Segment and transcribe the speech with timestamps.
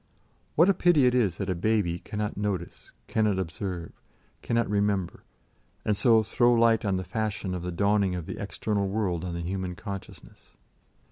[0.55, 3.91] What a pity it is that a baby cannot notice, cannot observe,
[4.41, 5.21] cannot remember,
[5.85, 9.35] and so throw light on the fashion of the dawning of the external world on
[9.35, 10.57] the human consciousness.